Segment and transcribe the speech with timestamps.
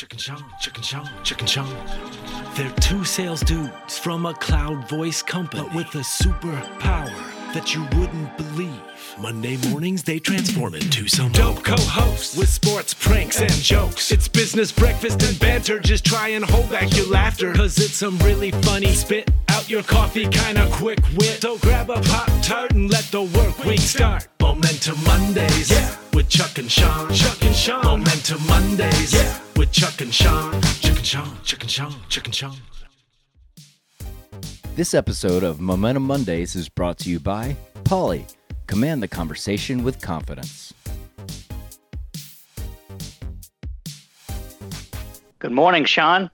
[0.00, 1.76] Chuck and Sean, Chicken Chong, Chuck and Sean.
[2.54, 7.12] They're two sales dudes from a cloud voice company, but with a superpower
[7.52, 8.80] that you wouldn't believe.
[9.18, 14.10] Monday mornings they transform into some dope co-hosts with sports, pranks, and jokes.
[14.10, 15.80] It's business breakfast and banter.
[15.80, 19.30] Just try and hold back your laughter, cause it's some really funny spit
[19.60, 21.42] out your coffee, kinda quick wit.
[21.42, 24.28] So grab a pop tart and let the work week start.
[24.40, 27.12] Momentum Mondays, yeah, with Chuck and Sean.
[27.12, 27.82] Chuck and Sean.
[27.84, 30.52] Momentum Mondays, yeah, with Chuck and Sean.
[30.80, 32.56] Chuck and Sean, Chuck and Sean, Chuck and Sean.
[34.76, 38.26] This episode of Momentum Mondays is brought to you by Polly.
[38.66, 40.72] Command the conversation with confidence.
[45.38, 46.30] Good morning, Sean.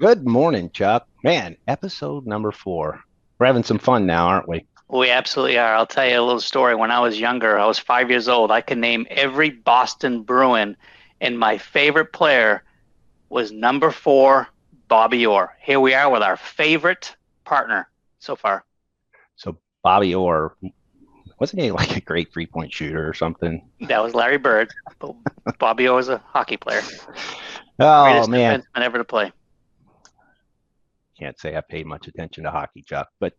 [0.00, 1.08] Good morning, Chuck.
[1.24, 3.00] Man, episode number four.
[3.38, 4.64] We're having some fun now, aren't we?
[4.88, 5.74] We absolutely are.
[5.74, 6.76] I'll tell you a little story.
[6.76, 8.52] When I was younger, I was five years old.
[8.52, 10.76] I could name every Boston Bruin,
[11.20, 12.62] and my favorite player
[13.28, 14.46] was number four,
[14.86, 15.56] Bobby Orr.
[15.60, 17.88] Here we are with our favorite partner
[18.20, 18.64] so far.
[19.34, 20.56] So Bobby Orr,
[21.40, 23.68] wasn't he like a great three point shooter or something?
[23.80, 24.70] That was Larry Bird.
[25.00, 25.16] but
[25.58, 26.82] Bobby Orr was a hockey player.
[27.80, 29.30] Oh Greatest man, ever to play.
[31.18, 33.08] Can't say I paid much attention to hockey, Chuck.
[33.20, 33.34] But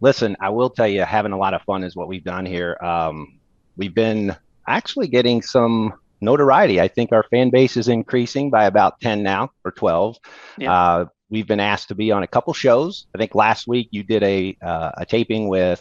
[0.00, 2.76] listen, I will tell you, having a lot of fun is what we've done here.
[2.82, 3.38] Um,
[3.76, 4.36] we've been
[4.68, 6.80] actually getting some notoriety.
[6.80, 10.16] I think our fan base is increasing by about 10 now or 12.
[10.58, 10.72] Yeah.
[10.72, 13.06] Uh, we've been asked to be on a couple shows.
[13.14, 15.80] I think last week you did a uh, a taping with,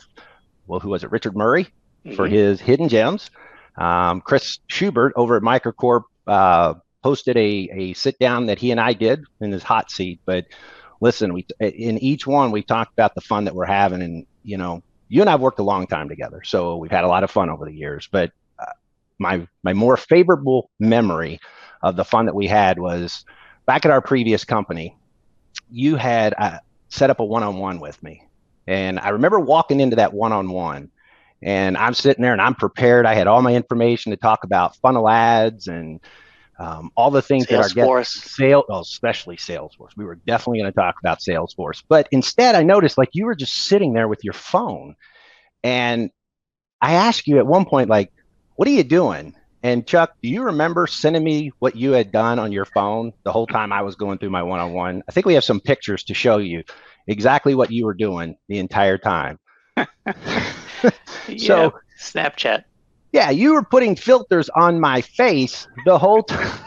[0.68, 1.12] well, who was it?
[1.12, 1.68] Richard Murray
[2.16, 2.32] for Mhm.
[2.32, 3.30] his Hidden Gems.
[3.78, 8.80] Um, Chris Schubert over at Microcorp uh, posted a, a sit down that he and
[8.80, 10.20] I did in his hot seat.
[10.26, 10.46] But
[11.06, 14.58] listen, we in each one we talked about the fun that we're having, and you
[14.58, 17.30] know, you and I've worked a long time together, so we've had a lot of
[17.30, 18.10] fun over the years.
[18.11, 18.73] But uh,
[19.20, 21.39] my my more favorable memory
[21.83, 23.23] of the fun that we had was
[23.67, 24.98] back at our previous company.
[25.70, 26.58] You had uh,
[26.89, 28.23] set up a one-on-one with me,
[28.66, 30.89] and I remember walking into that one-on-one
[31.42, 33.05] and I'm sitting there and I'm prepared.
[33.05, 35.99] I had all my information to talk about funnel ads and
[36.58, 38.08] um, all the things that Salesforce.
[38.08, 39.92] sale, well, especially Salesforce.
[39.98, 43.36] We were definitely going to talk about Salesforce, but instead, I noticed like you were
[43.36, 44.95] just sitting there with your phone,
[45.64, 46.10] and
[46.82, 48.11] I asked you at one point, like,
[48.55, 52.38] "What are you doing?" And Chuck, do you remember sending me what you had done
[52.38, 55.02] on your phone the whole time I was going through my one-on-one?
[55.10, 56.64] I think we have some pictures to show you
[57.08, 59.39] exactly what you were doing the entire time.
[61.27, 62.64] Yeah, So- Snapchat.
[63.15, 66.59] Yeah, you were putting filters on my face the whole time.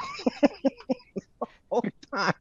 [1.70, 2.32] whole time.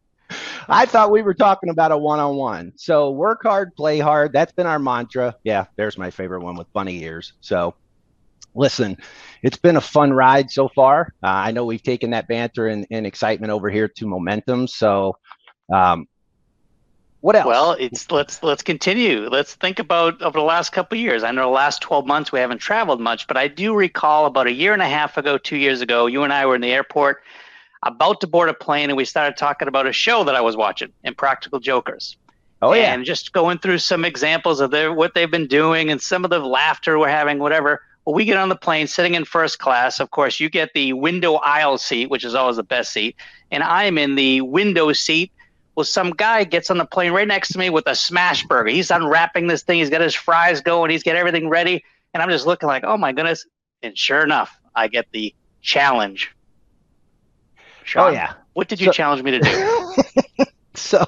[0.69, 2.71] I thought we were talking about a one-on-one.
[2.77, 4.31] So work hard, play hard.
[4.31, 5.35] That's been our mantra.
[5.43, 7.33] Yeah, there's my favorite one with bunny ears.
[7.41, 7.75] So
[8.55, 8.95] listen,
[9.43, 11.13] it's been a fun ride so far.
[11.21, 14.67] Uh, I know we've taken that banter and, and excitement over here to momentum.
[14.67, 15.17] So
[15.73, 16.07] um,
[17.21, 17.45] what else?
[17.45, 19.27] Well, it's let's let's continue.
[19.29, 21.23] Let's think about over the last couple of years.
[21.23, 24.47] I know the last 12 months we haven't traveled much, but I do recall about
[24.47, 26.71] a year and a half ago, two years ago, you and I were in the
[26.71, 27.21] airport
[27.83, 30.55] about to board a plane, and we started talking about a show that I was
[30.55, 32.17] watching, Impractical Jokers.
[32.61, 36.01] oh yeah, and just going through some examples of their what they've been doing and
[36.01, 37.81] some of the laughter we're having, whatever.
[38.05, 39.99] Well, we get on the plane, sitting in first class.
[39.99, 43.15] Of course, you get the window aisle seat, which is always the best seat,
[43.51, 45.31] and I'm in the window seat.
[45.77, 48.71] Well, some guy gets on the plane right next to me with a smash burger.
[48.71, 49.77] He's unwrapping this thing.
[49.77, 50.89] He's got his fries going.
[50.89, 51.83] He's got everything ready,
[52.15, 53.45] and I'm just looking like, oh my goodness!
[53.83, 56.31] And sure enough, I get the challenge.
[57.83, 58.33] Sean, oh yeah.
[58.53, 60.45] What did you So- challenge me to do?
[60.73, 61.05] so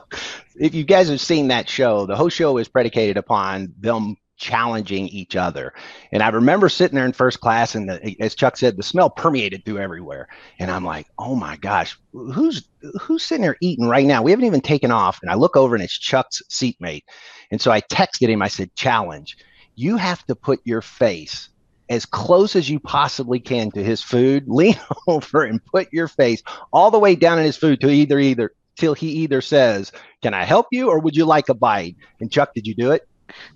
[0.55, 5.07] if you guys have seen that show the whole show is predicated upon them challenging
[5.09, 5.73] each other
[6.11, 9.09] and i remember sitting there in first class and the, as chuck said the smell
[9.09, 10.27] permeated through everywhere
[10.59, 12.67] and i'm like oh my gosh who's
[13.01, 15.75] who's sitting there eating right now we haven't even taken off and i look over
[15.75, 17.03] and it's chuck's seatmate
[17.51, 19.37] and so i texted him i said challenge
[19.75, 21.49] you have to put your face
[21.89, 26.41] as close as you possibly can to his food lean over and put your face
[26.71, 29.91] all the way down in his food to either either till he either says,
[30.23, 32.91] "Can I help you?" or "Would you like a bite?" And Chuck, did you do
[32.91, 33.07] it?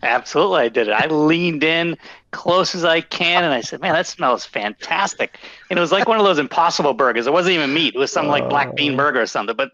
[0.02, 0.92] Absolutely, I did it.
[0.92, 1.98] I leaned in
[2.32, 5.38] close as I can, and I said, "Man, that smells fantastic."
[5.70, 7.28] And it was like one of those Impossible burgers.
[7.28, 8.98] It wasn't even meat; it was some like black bean Oh.
[8.98, 9.56] burger or something.
[9.56, 9.72] But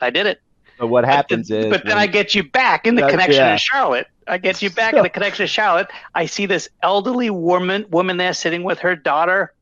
[0.00, 0.40] I did it.
[0.78, 3.52] But what happens but, is, but then I get you back in the connection yeah.
[3.52, 4.06] to Charlotte.
[4.26, 5.88] I get you back in the connection to Charlotte.
[6.14, 9.52] I see this elderly woman woman there sitting with her daughter.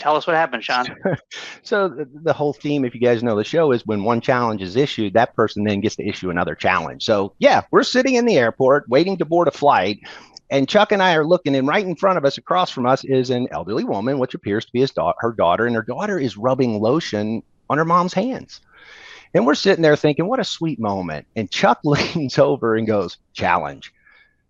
[0.00, 0.86] Tell us what happened, Sean.
[1.62, 4.62] so the, the whole theme, if you guys know the show, is when one challenge
[4.62, 7.04] is issued, that person then gets to issue another challenge.
[7.04, 10.00] So yeah, we're sitting in the airport waiting to board a flight.
[10.48, 13.04] And Chuck and I are looking, and right in front of us, across from us,
[13.04, 16.18] is an elderly woman, which appears to be his da- her daughter, and her daughter
[16.18, 18.60] is rubbing lotion on her mom's hands.
[19.32, 21.26] And we're sitting there thinking, what a sweet moment.
[21.36, 23.92] And Chuck leans over and goes, challenge.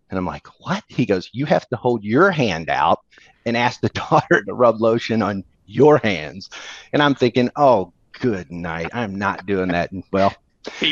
[0.09, 0.85] And I'm like, what?
[0.89, 3.01] He goes, you have to hold your hand out
[3.47, 6.51] and ask the daughter to rub lotion on your hands.
[6.93, 8.91] And I'm thinking, oh, good night.
[8.93, 9.93] I'm not doing that.
[9.93, 10.35] And well,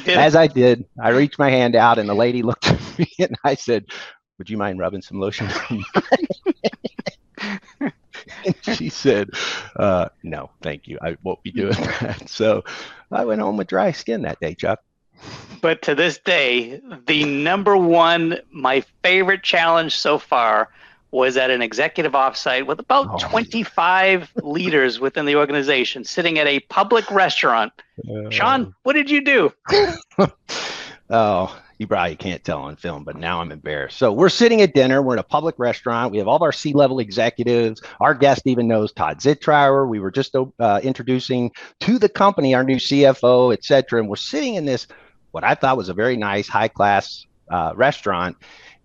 [0.06, 3.36] as I did, I reached my hand out and the lady looked at me and
[3.44, 3.86] I said,
[4.38, 5.84] would you mind rubbing some lotion on
[8.44, 9.30] and she said,
[9.76, 10.98] uh, no, thank you.
[11.02, 12.28] I won't be doing that.
[12.28, 12.64] So
[13.10, 14.80] I went home with dry skin that day, Chuck.
[15.60, 20.68] But to this day, the number one, my favorite challenge so far
[21.10, 26.46] was at an executive offsite with about oh, 25 leaders within the organization sitting at
[26.46, 27.72] a public restaurant.
[27.98, 29.52] Uh, Sean, what did you do?
[31.10, 33.98] oh, you probably can't tell on film, but now I'm embarrassed.
[33.98, 35.00] So we're sitting at dinner.
[35.00, 36.12] We're in a public restaurant.
[36.12, 37.80] We have all of our C-level executives.
[38.00, 39.88] Our guest even knows Todd Zittrouer.
[39.88, 44.00] We were just uh, introducing to the company our new CFO, et cetera.
[44.00, 44.88] And we're sitting in this,
[45.30, 48.36] what I thought was a very nice, high-class uh, restaurant.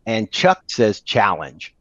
[0.05, 1.73] And Chuck says, challenge.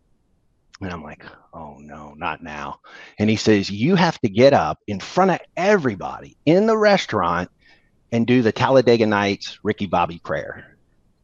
[0.83, 2.81] And I'm like, oh no, not now.
[3.19, 7.51] And he says, you have to get up in front of everybody in the restaurant
[8.11, 10.77] and do the Talladega Nights Ricky Bobby prayer.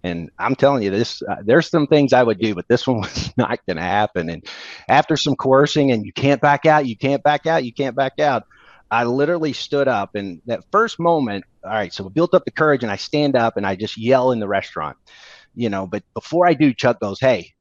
[0.05, 3.01] And I'm telling you, this uh, there's some things I would do, but this one
[3.01, 4.31] was not going to happen.
[4.31, 4.45] And
[4.89, 8.21] after some coercing, and you can't back out, you can't back out, you can't back
[8.21, 8.45] out.
[8.91, 12.83] I literally stood up, and that first moment, all right, so built up the courage,
[12.83, 14.97] and I stand up and I just yell in the restaurant,
[15.55, 15.87] you know.
[15.87, 17.53] But before I do, Chuck goes, "Hey,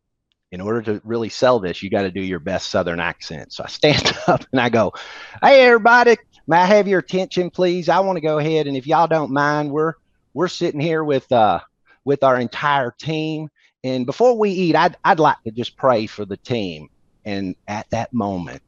[0.52, 3.64] in order to really sell this, you got to do your best Southern accent." So
[3.64, 4.94] I stand up and I go,
[5.42, 6.18] "Hey, everybody,
[6.48, 7.90] may I have your attention, please?
[7.90, 9.94] I want to go ahead, and if y'all don't mind, we're
[10.34, 11.60] we're sitting here with uh,
[12.08, 13.50] with our entire team.
[13.84, 16.90] And before we eat, I'd, I'd like to just pray for the team.
[17.26, 18.62] And at that moment,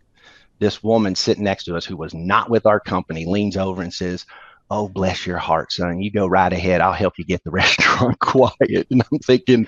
[0.59, 3.93] this woman sitting next to us who was not with our company leans over and
[3.93, 4.25] says,
[4.71, 5.99] Oh, bless your heart, son.
[6.01, 6.81] You go right ahead.
[6.81, 8.87] I'll help you get the restaurant quiet.
[8.91, 9.67] And I'm thinking,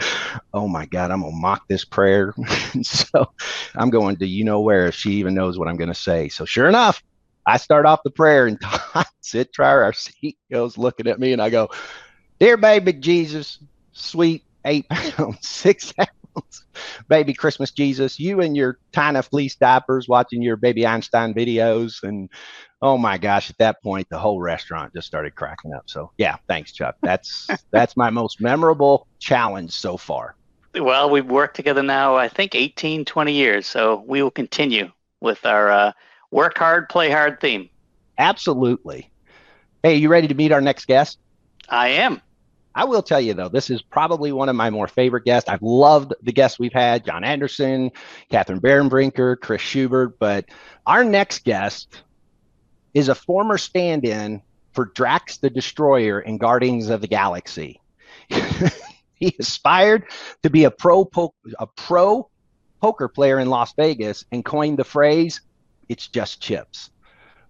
[0.54, 2.34] oh my God, I'm to mock this prayer.
[2.84, 3.26] so
[3.76, 6.30] I'm going to, you know, where if she even knows what I'm to say.
[6.30, 7.02] So sure enough,
[7.48, 11.50] I start off the prayer and Todd Zittrouer, our CEO's looking at me and I
[11.50, 11.70] go,
[12.40, 13.58] Dear baby Jesus,
[13.94, 15.94] sweet eight pounds, six
[17.08, 22.04] baby Christmas Jesus, you and your tiny fleece diapers watching your baby Einstein videos.
[22.04, 22.30] And
[22.82, 25.84] oh my gosh, at that point, the whole restaurant just started cracking up.
[25.88, 26.96] So yeah, thanks, Chuck.
[27.02, 30.36] That's that's my most memorable challenge so far.
[30.76, 33.68] Well, we've worked together now, I think 18, 20 years.
[33.68, 35.92] So we will continue with our uh,
[36.32, 37.70] work hard, play hard theme.
[38.18, 39.12] Absolutely.
[39.84, 41.20] Hey, you ready to meet our next guest?
[41.68, 42.22] I am.
[42.74, 45.50] I will tell you though, this is probably one of my more favorite guests.
[45.50, 47.92] I've loved the guests we've had: John Anderson,
[48.30, 50.18] Catherine Barenbrinker, Chris Schubert.
[50.20, 50.46] But
[50.86, 52.04] our next guest
[52.94, 54.42] is a former stand-in
[54.74, 57.82] for Drax the Destroyer in Guardians of the Galaxy.
[59.16, 60.06] he aspired
[60.44, 62.30] to be a pro po- a pro
[62.82, 65.42] poker player in Las Vegas and coined the phrase
[65.90, 66.91] "It's just chips."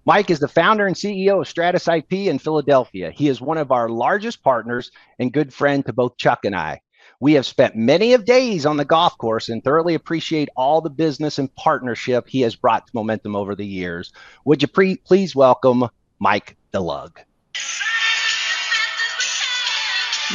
[0.06, 3.12] Mike is the founder and CEO of Stratus IP in Philadelphia.
[3.12, 6.82] He is one of our largest partners and good friend to both Chuck and I.
[7.20, 10.90] We have spent many of days on the golf course and thoroughly appreciate all the
[10.90, 14.12] business and partnership he has brought to Momentum over the years.
[14.46, 17.18] Would you pre- please welcome Mike Dlug?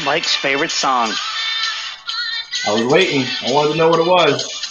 [0.05, 1.13] Mike's favorite song.
[2.69, 3.25] I was waiting.
[3.43, 4.66] I wanted to know what it was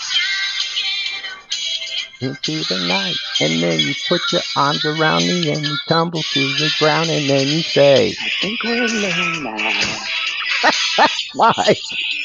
[2.26, 3.16] into the night.
[3.42, 7.30] And then you put your arms around me and you tumble to the ground and
[7.30, 11.08] then you say, I think we're alone now.
[11.36, 11.78] Mike.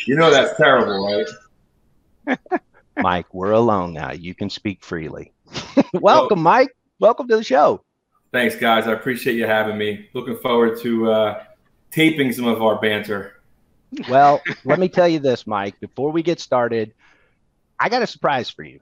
[0.06, 1.26] You know that's terrible,
[2.26, 2.38] right?
[2.96, 4.12] Mike, we're alone now.
[4.12, 5.32] You can speak freely.
[5.92, 6.76] Welcome, well, Mike.
[6.98, 7.82] Welcome to the show.
[8.32, 8.86] Thanks, guys.
[8.86, 10.08] I appreciate you having me.
[10.14, 11.44] Looking forward to uh,
[11.90, 13.40] taping some of our banter.
[14.08, 15.80] Well, let me tell you this, Mike.
[15.80, 16.94] Before we get started,
[17.78, 18.80] I got a surprise for you.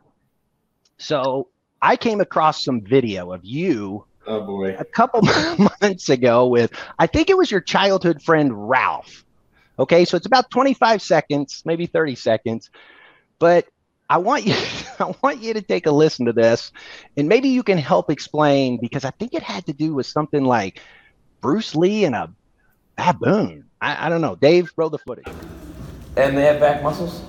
[0.99, 1.49] So
[1.81, 4.76] I came across some video of you oh boy.
[4.78, 5.23] a couple
[5.81, 9.25] months ago with, I think it was your childhood friend Ralph.
[9.78, 12.71] Okay, so it's about 25 seconds, maybe 30 seconds,
[13.38, 13.67] but
[14.11, 14.55] I want you,
[14.99, 16.73] I want you to take a listen to this,
[17.17, 20.45] and maybe you can help explain because I think it had to do with something
[20.45, 20.81] like
[21.40, 22.35] Bruce Lee and a
[22.97, 23.67] baboon.
[23.81, 24.35] I, I don't know.
[24.35, 25.28] Dave, roll the footage.
[26.17, 27.23] And they have back muscles.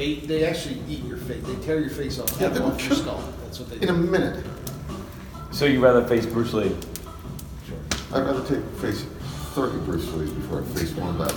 [0.00, 1.44] They, they actually eat your face.
[1.44, 2.34] They tear your face off.
[2.40, 3.22] Yeah, they will your skull.
[3.44, 3.88] That's what they in do.
[3.88, 4.42] a minute.
[5.50, 6.74] So you rather face Bruce Lee?
[7.68, 7.76] Sure.
[8.14, 9.02] I'd rather take face
[9.52, 11.32] 30 Bruce Lee before I face one of that.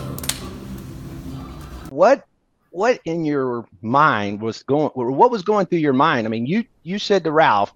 [1.92, 2.24] What
[2.70, 6.26] what in your mind was going what was going through your mind?
[6.26, 7.74] I mean, you you said to Ralph,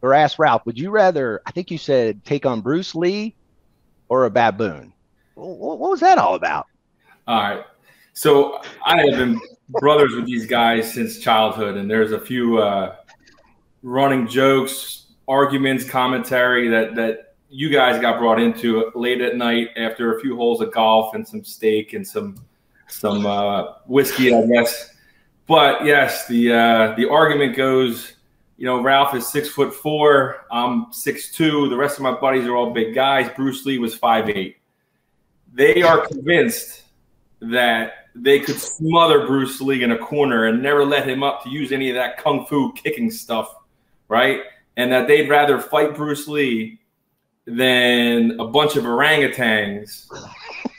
[0.00, 1.42] or asked Ralph, would you rather?
[1.44, 3.34] I think you said take on Bruce Lee
[4.08, 4.94] or a baboon.
[5.34, 6.68] What, what was that all about?
[7.28, 7.66] All right.
[8.14, 9.38] So I have been
[9.80, 12.96] brothers with these guys since childhood, and there's a few uh,
[13.82, 20.16] running jokes, arguments, commentary that that you guys got brought into late at night after
[20.16, 22.36] a few holes of golf and some steak and some
[22.88, 24.90] some uh, whiskey, I guess.
[25.46, 28.14] But yes, the uh, the argument goes.
[28.58, 30.46] You know, Ralph is six foot four.
[30.52, 31.68] I'm six two.
[31.68, 33.28] The rest of my buddies are all big guys.
[33.34, 34.58] Bruce Lee was five eight.
[35.52, 36.84] They are convinced
[37.40, 41.50] that they could smother Bruce Lee in a corner and never let him up to
[41.50, 43.54] use any of that kung fu kicking stuff,
[44.08, 44.40] right?
[44.76, 46.78] And that they'd rather fight Bruce Lee
[47.46, 50.06] than a bunch of orangutans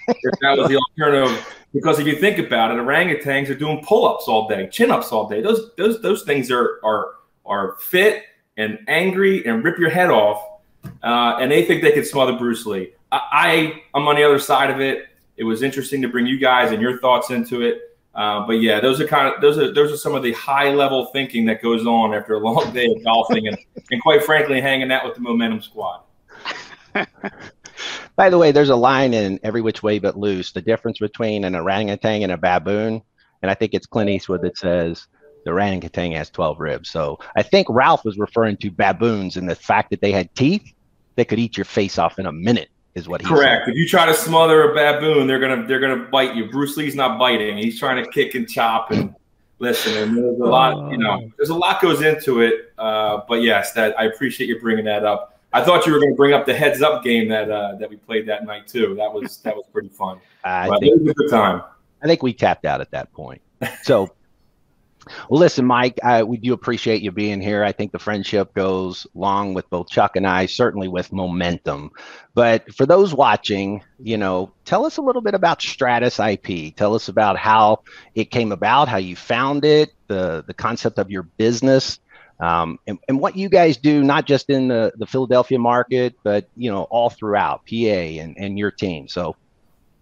[0.08, 1.46] if that was the alternative.
[1.74, 5.42] Because if you think about it, orangutans are doing pull-ups all day, chin-ups all day.
[5.42, 8.24] Those those those things are are are fit
[8.58, 10.60] and angry and rip your head off,
[11.04, 12.94] uh, and they think they could smother Bruce Lee.
[13.12, 15.08] I, I am on the other side of it.
[15.38, 17.98] It was interesting to bring you guys and your thoughts into it.
[18.16, 20.70] Uh, but yeah, those are kind of those are those are some of the high
[20.70, 23.58] level thinking that goes on after a long day of golfing and,
[23.92, 26.02] and quite frankly hanging out with the momentum squad.
[28.16, 31.44] By the way, there's a line in Every Which Way But Loose, the difference between
[31.44, 33.02] an orangutan and a baboon.
[33.42, 35.08] And I think it's Clint Eastwood that says
[35.44, 36.90] the orangutan has 12 ribs.
[36.92, 40.64] So I think Ralph was referring to baboons and the fact that they had teeth
[41.16, 43.66] that could eat your face off in a minute is what he correct.
[43.66, 43.74] Said.
[43.74, 46.50] If you try to smother a baboon, they're gonna they're gonna bite you.
[46.50, 49.16] Bruce Lee's not biting; he's trying to kick and chop and
[49.60, 49.96] listen.
[49.98, 52.74] And there's a lot, you know, there's a lot goes into it.
[52.78, 55.40] Uh, but yes, that I appreciate you bringing that up.
[55.54, 57.90] I thought you were going to bring up the heads up game that uh, that
[57.90, 58.96] we played that night too.
[58.96, 60.20] That was that was pretty fun.
[60.44, 61.62] I but think, it was a good time.
[62.02, 63.42] I think we tapped out at that point.
[63.84, 64.12] So,
[65.30, 67.64] well, listen, Mike, I, we do appreciate you being here.
[67.64, 71.92] I think the friendship goes long with both Chuck and I, certainly with momentum.
[72.34, 76.76] But for those watching, you know, tell us a little bit about Stratus IP.
[76.76, 77.84] Tell us about how
[78.16, 82.00] it came about, how you found it, the the concept of your business
[82.40, 86.50] um, and, and what you guys do, not just in the, the Philadelphia market, but
[86.58, 89.08] you know all throughout PA and, and your team.
[89.08, 89.36] So,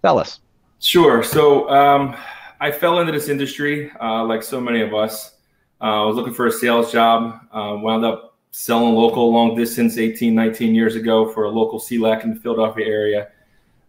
[0.01, 0.39] tell us.
[0.79, 1.22] Sure.
[1.22, 2.15] So um,
[2.62, 5.34] I fell into this industry uh, like so many of us.
[5.82, 7.39] Uh, I was looking for a sales job.
[7.51, 12.24] Uh, wound up selling local long distance 18, 19 years ago for a local CLEC
[12.24, 13.30] in the Philadelphia area.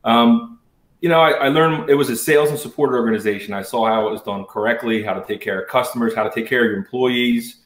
[0.05, 0.59] Um,
[1.03, 3.53] you know, I, I, learned it was a sales and support organization.
[3.53, 6.31] I saw how it was done correctly, how to take care of customers, how to
[6.31, 7.57] take care of your employees,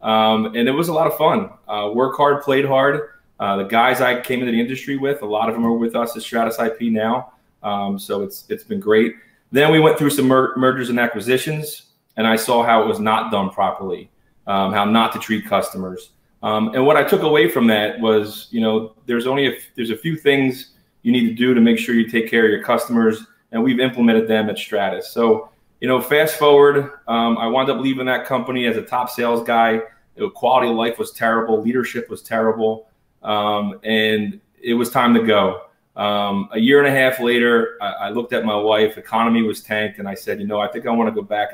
[0.00, 1.50] um, and it was a lot of fun.
[1.66, 3.08] Uh, work hard, played hard.
[3.40, 5.96] Uh, the guys I came into the industry with, a lot of them are with
[5.96, 7.32] us at Stratus IP now.
[7.62, 9.16] Um, so it's it's been great.
[9.52, 12.98] Then we went through some mer- mergers and acquisitions, and I saw how it was
[12.98, 14.10] not done properly,
[14.46, 16.10] um, how not to treat customers.
[16.42, 19.90] Um, and what I took away from that was, you know, there's only a, there's
[19.90, 22.64] a few things you need to do to make sure you take care of your
[22.64, 25.12] customers, and we've implemented them at Stratus.
[25.12, 25.50] So
[25.82, 29.42] you know, fast forward, um, I wound up leaving that company as a top sales
[29.42, 29.80] guy.
[30.14, 32.86] It, quality of life was terrible, leadership was terrible,
[33.24, 35.62] um, and it was time to go.
[35.96, 38.96] Um, a year and a half later, I, I, looked at my wife.
[38.96, 41.50] Economy was tanked, and I said, you know, I think I want to go back.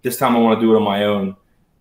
[0.00, 1.36] This time, I want to do it on my own.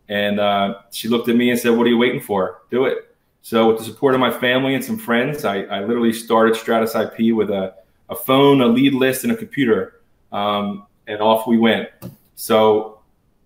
[0.10, 2.64] And uh, she looked at me and said, "What are you waiting for?
[2.70, 6.12] Do it." So, with the support of my family and some friends, I, I literally
[6.12, 7.74] started Stratus IP with a,
[8.10, 10.02] a phone, a lead list, and a computer.
[10.34, 11.90] Um, and off we went.
[12.36, 13.00] So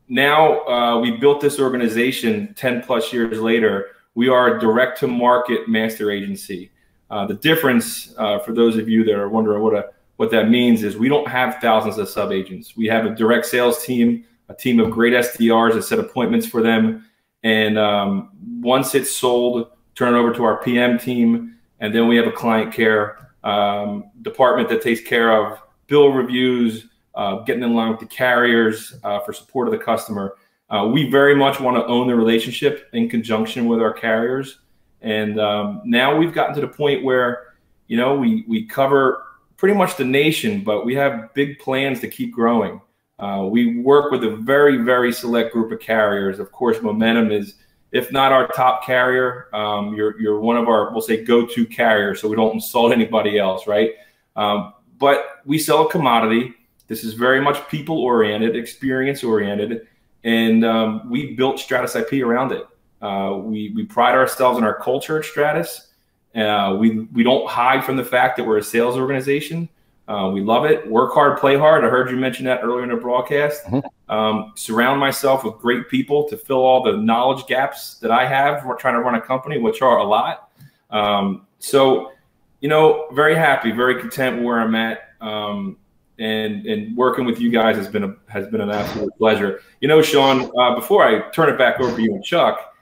[0.08, 3.88] now uh, we built this organization 10 plus years later.
[4.16, 6.72] We are a direct to market master agency.
[7.10, 10.50] Uh, the difference, uh, for those of you that are wondering what, a, what that
[10.50, 12.76] means, is we don't have thousands of sub agents.
[12.76, 16.62] We have a direct sales team, a team of great SDRs that set appointments for
[16.62, 17.06] them.
[17.44, 21.56] And um, once it's sold, turn it over to our PM team.
[21.80, 26.88] And then we have a client care um, department that takes care of bill reviews,
[27.16, 30.36] uh, getting in line with the carriers uh, for support of the customer.
[30.70, 34.60] Uh, we very much want to own the relationship in conjunction with our carriers.
[35.02, 37.54] And um, now we've gotten to the point where,
[37.88, 39.24] you know, we, we cover
[39.58, 42.82] pretty much the nation, but we have big plans to keep growing.
[43.20, 46.40] Uh, we work with a very, very select group of carriers.
[46.40, 47.56] Of course, Momentum is,
[47.92, 51.66] if not our top carrier, um, you're, you're one of our, we'll say, go to
[51.66, 53.92] carriers, so we don't insult anybody else, right?
[54.36, 56.54] Um, but we sell a commodity
[56.88, 59.88] this is very much people oriented, experience oriented,
[60.24, 62.66] and um, we built Stratus IP around it.
[63.02, 65.88] Uh, we we pride ourselves in our culture at Stratus.
[66.36, 69.70] Uh, we we don't hide from the fact that we're a sales organization.
[70.08, 70.90] Uh, we love it.
[70.90, 71.84] Work hard, play hard.
[71.84, 73.66] I heard you mention that earlier in the broadcast.
[73.66, 74.14] Mm-hmm.
[74.14, 78.64] Um, surround myself with great people to fill all the knowledge gaps that I have.
[78.66, 80.50] We're trying to run a company, which are a lot.
[80.92, 82.14] Um, so,
[82.62, 85.10] you know, very happy, very content where I'm at.
[85.20, 85.78] Um,
[86.20, 89.62] and and working with you guys has been a has been an absolute pleasure.
[89.82, 92.76] You know, Sean, uh, before I turn it back over to you and Chuck,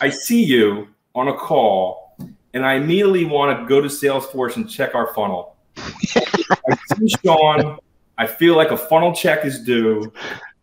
[0.00, 2.16] I see you on a call,
[2.54, 5.56] and I immediately want to go to Salesforce and check our funnel.
[5.76, 7.78] I see Sean.
[8.18, 10.12] I feel like a funnel check is due.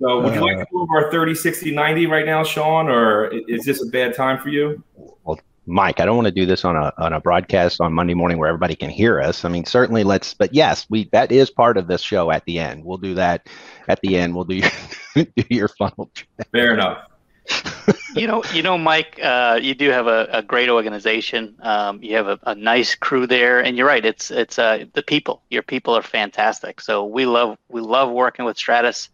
[0.02, 3.28] So, would you like to go over our 30, 60, 90 right now, Sean, or
[3.28, 4.84] is this a bad time for you?
[5.24, 8.14] Well, Mike, I don't want to do this on a on a broadcast on Monday
[8.14, 9.46] morning where everybody can hear us.
[9.46, 12.60] I mean, certainly let's, but yes, we that is part of this show at the
[12.60, 12.84] end.
[12.84, 13.48] We'll do that
[13.88, 14.36] at the end.
[14.36, 14.72] We'll do your
[15.16, 16.28] do your funnel check.
[16.52, 17.08] Fair enough.
[18.16, 21.56] you know, you know, Mike, uh, you do have a, a great organization.
[21.62, 24.06] Um, you have a, a, nice crew there, and you're right.
[24.06, 25.42] It's it's uh, the people.
[25.50, 26.80] Your people are fantastic.
[26.82, 29.10] So we love we love working with Stratus.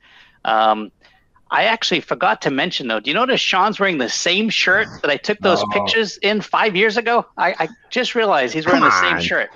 [0.46, 0.92] Um,
[1.52, 3.00] I actually forgot to mention though.
[3.00, 5.68] Do you notice Sean's wearing the same shirt that I took those oh.
[5.72, 7.26] pictures in five years ago?
[7.38, 9.22] I, I just realized he's wearing Come the same on.
[9.22, 9.50] shirt.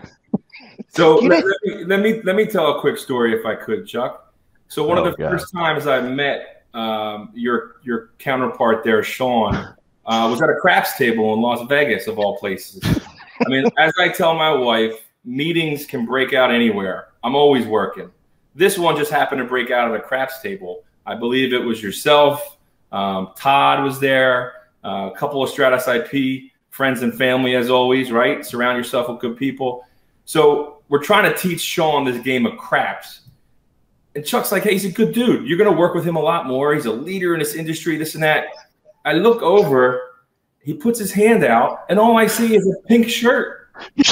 [0.89, 3.85] So let, let, me, let me let me tell a quick story if I could,
[3.85, 4.33] Chuck.
[4.67, 5.31] So one oh, of the God.
[5.31, 10.97] first times I met um, your your counterpart there, Sean, uh, was at a craps
[10.97, 12.81] table in Las Vegas, of all places.
[12.83, 17.09] I mean, as I tell my wife, meetings can break out anywhere.
[17.23, 18.11] I'm always working.
[18.55, 20.83] This one just happened to break out at a craps table.
[21.05, 22.57] I believe it was yourself.
[22.91, 24.53] Um, Todd was there.
[24.83, 28.11] Uh, a couple of Stratus IP friends and family, as always.
[28.11, 29.85] Right, surround yourself with good people.
[30.25, 33.21] So we're trying to teach Sean this game of craps
[34.15, 35.47] and Chuck's like, hey, he's a good dude.
[35.47, 36.73] You're going to work with him a lot more.
[36.73, 38.45] He's a leader in this industry, this and that.
[39.05, 40.01] I look over,
[40.61, 43.69] he puts his hand out, and all I see is a pink shirt.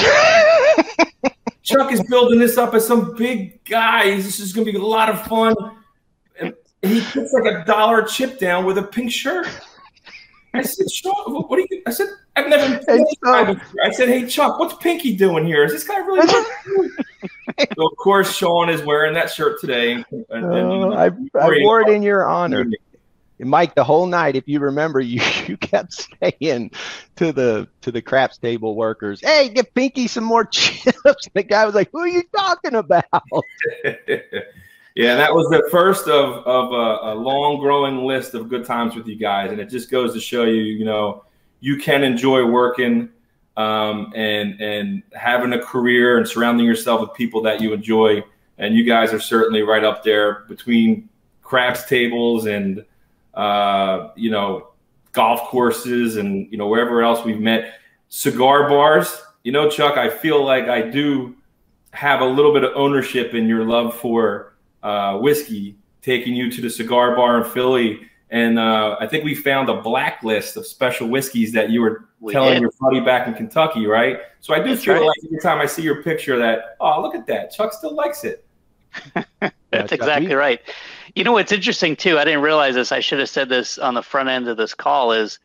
[1.63, 4.16] Chuck is building this up as some big guy.
[4.16, 5.55] This is going to be a lot of fun.
[6.40, 9.48] And he puts like a dollar chip down with a pink shirt.
[10.53, 11.14] I said, Sean,
[11.48, 11.81] what are you?
[11.85, 12.81] I said, I've never.
[12.87, 15.64] Hey, I said, hey, Chuck, what's Pinky doing here?
[15.64, 16.27] Is this guy really?
[17.75, 19.94] so of course, Sean is wearing that shirt today.
[19.94, 21.05] And, and, uh, I,
[21.40, 22.66] I wore it in your honor.
[23.44, 26.72] Mike, the whole night, if you remember, you, you kept saying
[27.16, 31.66] to the to the craps table workers, "Hey, get Pinky some more chips." The guy
[31.66, 33.05] was like, "Who are you talking about?"
[34.96, 38.96] yeah, that was the first of of a, a long growing list of good times
[38.96, 41.24] with you guys, and it just goes to show you, you know,
[41.59, 43.09] you can enjoy working
[43.57, 48.24] um, and and having a career and surrounding yourself with people that you enjoy.
[48.57, 51.09] And you guys are certainly right up there between
[51.42, 52.85] craps tables and
[53.33, 54.70] uh, you know
[55.11, 57.79] golf courses and you know wherever else we've met.
[58.09, 59.98] Cigar bars, you know, Chuck.
[59.98, 61.35] I feel like I do
[61.92, 66.61] have a little bit of ownership in your love for uh, whiskey, taking you to
[66.61, 71.09] the cigar bar in Philly and uh, I think we found a blacklist of special
[71.09, 72.61] whiskeys that you were we telling did.
[72.61, 74.20] your buddy back in Kentucky, right?
[74.39, 75.05] So I do That's feel right.
[75.05, 77.51] like every time I see your picture that, oh, look at that.
[77.51, 78.46] Chuck still likes it.
[79.72, 80.61] That's exactly right.
[81.13, 82.17] You know what's interesting too?
[82.17, 82.94] I didn't realize this.
[82.94, 85.11] I should have said this on the front end of this call.
[85.11, 85.37] Is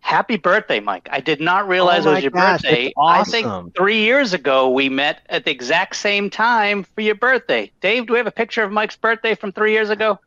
[0.00, 1.08] happy birthday, Mike.
[1.12, 2.92] I did not realize oh it was your gosh, birthday.
[2.96, 3.20] Awesome.
[3.20, 7.70] I think three years ago we met at the exact same time for your birthday.
[7.80, 10.18] Dave, do we have a picture of Mike's birthday from three years ago?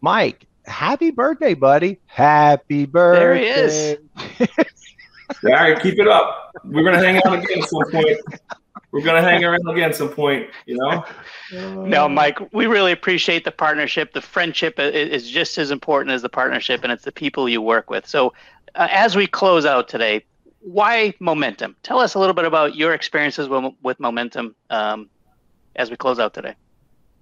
[0.00, 1.98] Mike, happy birthday, buddy.
[2.06, 3.20] Happy birthday.
[3.20, 3.98] There he is.
[5.44, 6.52] All right, keep it up.
[6.64, 8.18] We're gonna hang out again at some point.
[8.92, 11.04] We're gonna hang around again at some point, you know.
[11.52, 14.12] No, Mike, we really appreciate the partnership.
[14.12, 17.88] The friendship is just as important as the partnership, and it's the people you work
[17.90, 18.06] with.
[18.06, 18.32] So,
[18.74, 20.24] uh, as we close out today,
[20.60, 21.76] why momentum?
[21.82, 25.08] Tell us a little bit about your experiences with, with momentum um,
[25.76, 26.54] as we close out today.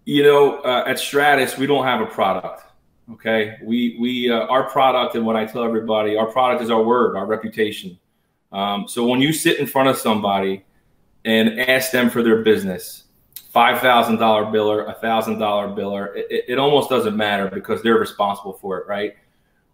[0.06, 2.62] You know, uh, at Stratus, we don't have a product.
[3.12, 6.82] Okay, we we uh, our product and what I tell everybody, our product is our
[6.82, 7.98] word, our reputation.
[8.52, 10.64] Um, so when you sit in front of somebody
[11.24, 13.04] and ask them for their business,
[13.50, 17.98] five thousand dollar biller, a thousand dollar biller, it, it almost doesn't matter because they're
[17.98, 19.14] responsible for it, right?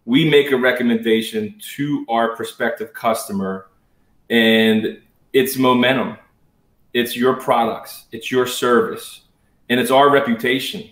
[0.05, 3.67] We make a recommendation to our prospective customer,
[4.29, 5.01] and
[5.33, 6.17] it's momentum.
[6.93, 9.23] It's your products, it's your service,
[9.69, 10.89] and it's our reputation.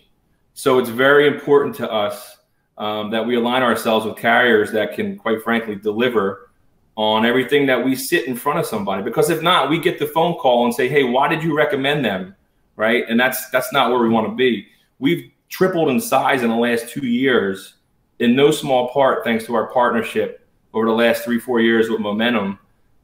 [0.53, 2.37] So it's very important to us
[2.77, 6.49] um, that we align ourselves with carriers that can, quite frankly, deliver
[6.95, 9.01] on everything that we sit in front of somebody.
[9.01, 12.05] Because if not, we get the phone call and say, "Hey, why did you recommend
[12.05, 12.35] them?"
[12.75, 14.67] Right, and that's that's not where we want to be.
[14.99, 17.75] We've tripled in size in the last two years,
[18.19, 21.99] in no small part thanks to our partnership over the last three four years with
[21.99, 22.59] Momentum.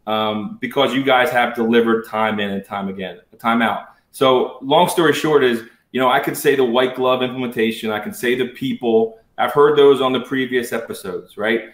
[0.08, 3.90] um, because you guys have delivered time in and time again, time out.
[4.12, 8.00] So, long story short is, you know, I could say the white glove implementation, I
[8.00, 9.20] can say the people.
[9.38, 11.70] I've heard those on the previous episodes, right?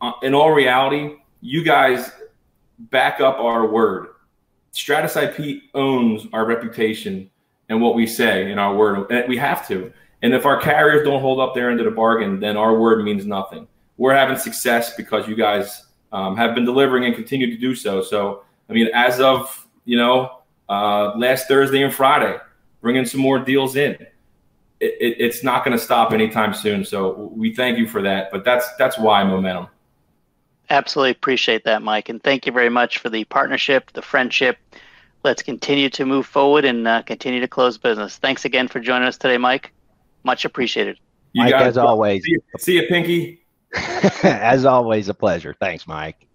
[0.00, 2.10] Uh, in all reality, you guys
[2.78, 4.08] back up our word.
[4.72, 7.30] Stratus IP owns our reputation
[7.68, 9.10] and what we say in our word.
[9.10, 9.92] And we have to.
[10.22, 13.04] And if our carriers don't hold up their end of the bargain, then our word
[13.04, 13.66] means nothing.
[13.96, 18.02] We're having success because you guys um, have been delivering and continue to do so.
[18.02, 22.36] So, I mean, as of you know, uh, last Thursday and Friday,
[22.86, 23.94] bringing some more deals in.
[24.78, 26.84] It, it, it's not going to stop anytime soon.
[26.84, 28.30] So we thank you for that.
[28.30, 29.66] But that's that's why momentum.
[30.70, 34.58] Absolutely appreciate that, Mike, and thank you very much for the partnership, the friendship.
[35.24, 38.18] Let's continue to move forward and uh, continue to close business.
[38.18, 39.72] Thanks again for joining us today, Mike.
[40.22, 40.96] Much appreciated.
[41.32, 42.22] You Mike, as always.
[42.22, 43.44] See you, see you Pinky.
[44.22, 45.54] As always, a pleasure.
[45.58, 46.26] Thanks, Mike.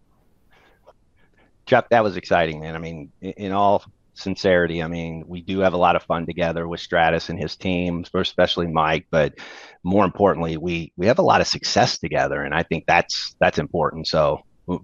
[1.65, 2.75] Chuck, that was exciting, man.
[2.75, 6.67] I mean, in all sincerity, I mean, we do have a lot of fun together
[6.67, 9.08] with Stratus and his team, especially Mike.
[9.10, 9.36] But
[9.84, 13.58] more importantly, we we have a lot of success together, and I think that's that's
[13.58, 14.08] important.
[14.08, 14.41] So,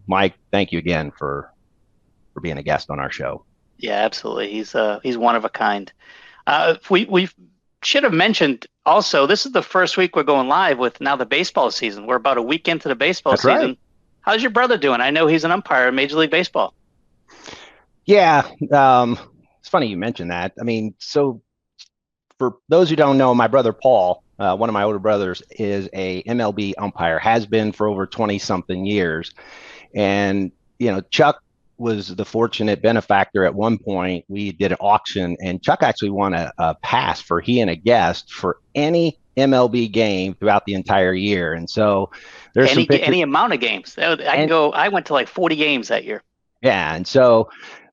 [0.08, 1.52] Mike, thank you again for
[2.34, 3.46] for being a guest on our show.
[3.78, 4.52] Yeah, absolutely.
[4.52, 5.92] He's uh he's one of a kind.
[6.46, 7.30] Uh, we we
[7.84, 11.26] should have mentioned also, this is the first week we're going live with now the
[11.26, 12.08] baseball season.
[12.08, 13.60] We're about a week into the baseball That's season.
[13.60, 13.80] Right.
[14.22, 15.02] How's your brother doing?
[15.02, 16.74] I know he's an umpire in Major League Baseball.
[18.08, 19.20] Yeah, um,
[19.60, 20.54] it's funny you mentioned that.
[20.60, 21.42] I mean, so
[22.40, 25.90] for those who don't know, my brother Paul, uh, one of my older brothers, is
[25.94, 27.20] a MLB umpire.
[27.20, 29.34] Has been for over twenty something years,
[29.94, 31.44] and you know Chuck
[31.78, 34.24] was the fortunate benefactor at one point.
[34.30, 37.76] We did an auction, and Chuck actually won a, a, pass for he and a
[37.76, 41.54] guest for any MLB game throughout the entire year.
[41.54, 42.10] And so
[42.54, 43.96] there's any any amount of games.
[43.98, 44.72] I can and, go.
[44.72, 46.24] I went to like 40 games that year.
[46.62, 47.50] Yeah, and so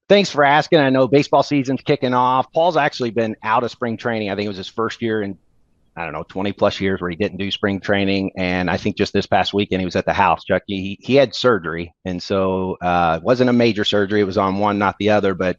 [0.08, 0.80] thanks for asking.
[0.80, 2.52] I know baseball season's kicking off.
[2.52, 4.30] Paul's actually been out of spring training.
[4.30, 5.38] I think it was his first year in
[5.96, 8.32] I don't know, 20 plus years where he didn't do spring training.
[8.36, 10.62] And I think just this past weekend he was at the house, Chuck.
[10.66, 11.94] He, he had surgery.
[12.04, 14.20] And so uh, it wasn't a major surgery.
[14.20, 15.34] It was on one, not the other.
[15.34, 15.58] But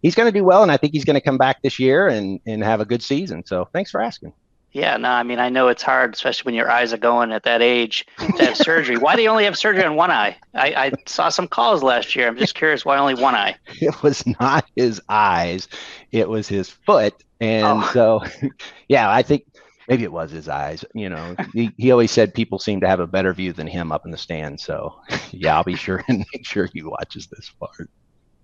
[0.00, 0.62] he's going to do well.
[0.62, 3.02] And I think he's going to come back this year and, and have a good
[3.02, 3.44] season.
[3.44, 4.32] So thanks for asking.
[4.72, 7.42] Yeah, no, I mean, I know it's hard, especially when your eyes are going at
[7.42, 8.96] that age to have surgery.
[8.96, 10.36] Why do you only have surgery on one eye?
[10.54, 12.26] I, I saw some calls last year.
[12.26, 13.56] I'm just curious why only one eye.
[13.82, 15.68] It was not his eyes,
[16.10, 17.14] it was his foot.
[17.40, 17.90] And oh.
[17.92, 18.48] so,
[18.88, 19.44] yeah, I think
[19.88, 20.84] maybe it was his eyes.
[20.94, 23.92] You know, he, he always said people seem to have a better view than him
[23.92, 24.60] up in the stand.
[24.60, 24.94] So,
[25.32, 27.90] yeah, I'll be sure and make sure he watches this part.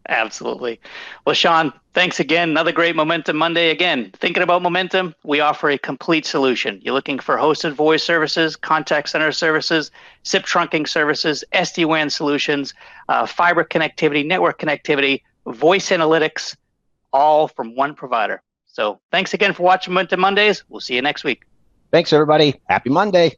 [0.09, 0.81] Absolutely.
[1.27, 2.49] Well, Sean, thanks again.
[2.49, 3.71] Another great Momentum Monday.
[3.71, 6.81] Again, thinking about Momentum, we offer a complete solution.
[6.83, 9.91] You're looking for hosted voice services, contact center services,
[10.23, 12.73] SIP trunking services, SD WAN solutions,
[13.11, 16.57] uh, fiber connectivity, network connectivity, voice analytics,
[17.13, 18.43] all from one provider.
[18.67, 20.65] So thanks again for watching Momentum Mondays.
[20.69, 21.43] We'll see you next week.
[21.91, 22.61] Thanks, everybody.
[22.69, 23.37] Happy Monday.